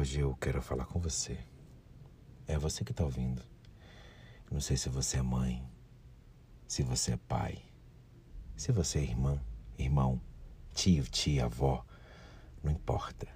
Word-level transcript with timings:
Hoje 0.00 0.20
eu 0.20 0.34
quero 0.34 0.62
falar 0.62 0.86
com 0.86 0.98
você. 0.98 1.38
É 2.46 2.56
você 2.56 2.82
que 2.82 2.90
está 2.90 3.04
ouvindo. 3.04 3.42
Não 4.50 4.58
sei 4.58 4.74
se 4.74 4.88
você 4.88 5.18
é 5.18 5.22
mãe, 5.22 5.62
se 6.66 6.82
você 6.82 7.12
é 7.12 7.16
pai, 7.18 7.62
se 8.56 8.72
você 8.72 8.98
é 9.00 9.02
irmã, 9.02 9.38
irmão, 9.76 10.18
tio, 10.72 11.04
tia, 11.04 11.44
avó. 11.44 11.84
Não 12.62 12.72
importa. 12.72 13.28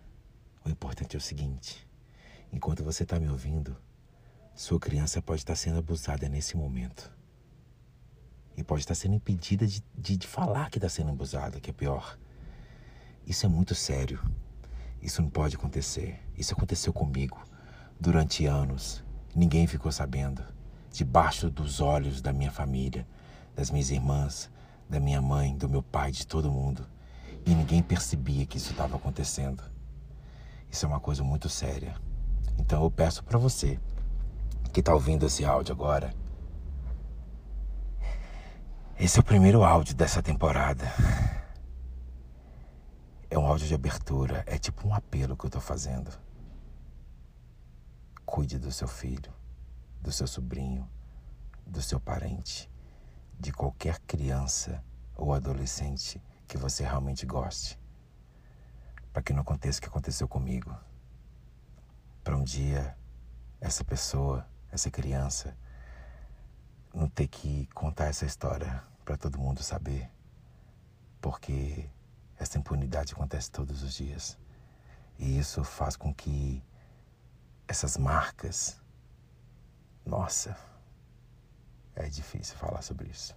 O 0.64 0.71
importante 0.71 1.14
é 1.14 1.19
o 1.19 1.21
seguinte: 1.21 1.87
enquanto 2.50 2.83
você 2.83 3.03
está 3.03 3.21
me 3.21 3.29
ouvindo, 3.29 3.77
sua 4.55 4.81
criança 4.81 5.21
pode 5.21 5.43
estar 5.43 5.53
tá 5.53 5.57
sendo 5.57 5.81
abusada 5.81 6.31
nesse 6.31 6.57
momento. 6.57 7.12
E 8.57 8.65
pode 8.65 8.81
estar 8.81 8.95
tá 8.95 9.01
sendo 9.03 9.17
impedida 9.17 9.67
de, 9.67 9.85
de, 9.95 10.17
de 10.17 10.27
falar 10.27 10.71
que 10.71 10.79
está 10.79 10.89
sendo 10.89 11.11
abusada, 11.11 11.61
que 11.61 11.68
é 11.68 11.75
pior. 11.75 12.18
Isso 13.26 13.45
é 13.45 13.51
muito 13.51 13.75
sério. 13.75 14.18
Isso 15.04 15.21
não 15.21 15.29
pode 15.29 15.57
acontecer. 15.57 16.18
Isso 16.35 16.54
aconteceu 16.54 16.90
comigo 16.90 17.39
durante 18.00 18.46
anos. 18.46 19.04
Ninguém 19.36 19.67
ficou 19.67 19.93
sabendo. 19.93 20.43
Debaixo 20.90 21.50
dos 21.50 21.79
olhos 21.81 22.22
da 22.22 22.32
minha 22.32 22.50
família, 22.50 23.07
das 23.54 23.71
minhas 23.71 23.90
irmãs, 23.90 24.50
da 24.89 24.98
minha 24.98 25.21
mãe, 25.21 25.54
do 25.54 25.68
meu 25.68 25.82
pai, 25.82 26.11
de 26.11 26.26
todo 26.26 26.50
mundo. 26.50 26.89
E 27.45 27.54
ninguém 27.54 27.82
percebia 27.82 28.46
que 28.46 28.57
isso 28.57 28.71
estava 28.71 28.96
acontecendo. 28.96 29.62
Isso 30.71 30.86
é 30.86 30.89
uma 30.89 31.00
coisa 31.00 31.23
muito 31.23 31.50
séria. 31.50 31.95
Então 32.59 32.83
eu 32.83 32.91
peço 32.91 33.23
para 33.23 33.39
você 33.39 33.78
que 34.73 34.81
está 34.81 34.95
ouvindo 34.95 35.27
esse 35.27 35.45
áudio 35.45 35.75
agora. 35.75 36.14
Esse 38.98 39.19
é 39.19 39.20
o 39.20 39.25
primeiro 39.25 39.62
áudio 39.62 39.95
dessa 39.95 40.23
temporada. 40.23 40.91
Áudio 43.55 43.69
de 43.69 43.75
abertura, 43.77 44.43
é 44.49 44.59
tipo 44.59 44.89
um 44.89 44.93
apelo 44.93 45.37
que 45.37 45.45
eu 45.45 45.47
estou 45.47 45.63
fazendo. 45.63 46.11
Cuide 48.27 48.59
do 48.59 48.73
seu 48.73 48.89
filho, 48.89 49.33
do 50.01 50.11
seu 50.11 50.27
sobrinho, 50.27 50.91
do 51.65 51.81
seu 51.81 52.01
parente, 52.01 52.69
de 53.39 53.53
qualquer 53.53 54.01
criança 54.01 54.83
ou 55.15 55.33
adolescente 55.33 56.21
que 56.49 56.59
você 56.59 56.83
realmente 56.83 57.25
goste. 57.25 57.79
Para 59.13 59.23
que 59.23 59.33
não 59.33 59.43
aconteça 59.43 59.79
o 59.79 59.83
que 59.83 59.89
aconteceu 59.89 60.27
comigo. 60.27 60.77
Para 62.25 62.37
um 62.37 62.43
dia 62.43 62.99
essa 63.61 63.85
pessoa, 63.85 64.45
essa 64.73 64.91
criança, 64.91 65.57
não 66.93 67.09
ter 67.09 67.29
que 67.29 67.69
contar 67.73 68.07
essa 68.07 68.27
história 68.27 68.83
para 69.05 69.17
todo 69.17 69.39
mundo 69.39 69.63
saber. 69.63 70.11
Porque 71.21 71.89
impunidade 72.65 73.12
acontece 73.12 73.51
todos 73.51 73.83
os 73.83 73.93
dias. 73.93 74.39
E 75.19 75.39
isso 75.39 75.62
faz 75.62 75.97
com 75.97 76.15
que 76.15 76.65
essas 77.69 77.98
marcas. 77.98 78.81
Nossa, 80.05 80.57
é 81.95 82.09
difícil 82.09 82.57
falar 82.57 82.81
sobre 82.81 83.11
isso. 83.11 83.37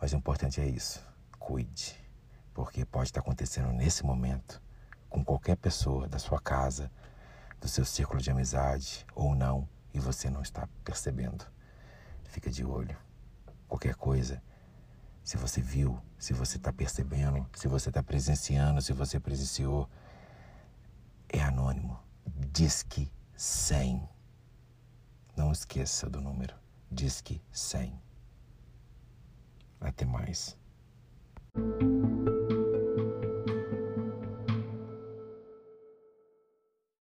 Mas 0.00 0.12
o 0.12 0.16
importante 0.16 0.60
é 0.60 0.66
isso. 0.66 1.04
Cuide. 1.36 1.96
Porque 2.54 2.84
pode 2.84 3.08
estar 3.08 3.20
acontecendo 3.20 3.72
nesse 3.72 4.04
momento 4.04 4.62
com 5.10 5.24
qualquer 5.24 5.56
pessoa 5.56 6.06
da 6.06 6.18
sua 6.18 6.40
casa, 6.40 6.90
do 7.60 7.66
seu 7.66 7.84
círculo 7.84 8.20
de 8.20 8.30
amizade 8.30 9.04
ou 9.14 9.34
não, 9.34 9.68
e 9.92 9.98
você 9.98 10.30
não 10.30 10.42
está 10.42 10.68
percebendo. 10.84 11.44
Fica 12.24 12.50
de 12.50 12.64
olho. 12.64 12.96
Qualquer 13.66 13.96
coisa, 13.96 14.40
se 15.28 15.36
você 15.36 15.60
viu, 15.60 16.00
se 16.18 16.32
você 16.32 16.56
está 16.56 16.72
percebendo, 16.72 17.46
se 17.54 17.68
você 17.68 17.90
está 17.90 18.02
presenciando, 18.02 18.80
se 18.80 18.94
você 18.94 19.20
presenciou. 19.20 19.86
É 21.28 21.42
anônimo. 21.42 22.00
Disque 22.50 23.12
100. 23.36 24.08
Não 25.36 25.52
esqueça 25.52 26.08
do 26.08 26.22
número. 26.22 26.54
Disque 26.90 27.42
100. 27.52 28.00
Até 29.82 30.06
mais. 30.06 30.56